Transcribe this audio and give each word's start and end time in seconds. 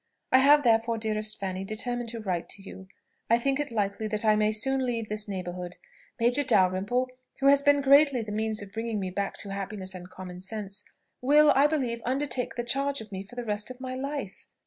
I 0.31 0.39
have 0.39 0.63
therefore, 0.63 0.97
dearest 0.97 1.39
Fanny, 1.39 1.63
determined 1.63 2.09
to 2.09 2.19
write 2.19 2.49
to 2.49 2.63
you. 2.63 2.87
I 3.29 3.37
think 3.37 3.59
it 3.59 3.69
likely 3.69 4.07
that 4.07 4.25
I 4.25 4.35
may 4.35 4.51
soon 4.51 4.83
leave 4.83 5.09
this 5.09 5.27
neighbourhood: 5.27 5.75
Major 6.19 6.43
Dalrymple, 6.43 7.07
who 7.39 7.45
has 7.49 7.61
been 7.61 7.81
greatly 7.81 8.23
the 8.23 8.31
means 8.31 8.63
of 8.63 8.71
bringing 8.73 8.99
me 8.99 9.11
back 9.11 9.37
to 9.41 9.49
happiness 9.53 9.93
and 9.93 10.09
common 10.09 10.41
sense, 10.41 10.83
will, 11.21 11.51
I 11.51 11.67
believe, 11.67 12.01
undertake 12.03 12.55
the 12.55 12.63
charge 12.63 12.99
of 12.99 13.11
me 13.11 13.23
for 13.23 13.35
the 13.35 13.45
rest 13.45 13.69
of 13.69 13.79
my 13.79 13.93
life. 13.93 14.47